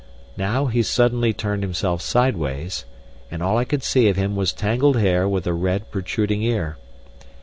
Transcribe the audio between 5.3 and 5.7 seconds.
a